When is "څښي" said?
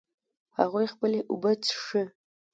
1.63-2.03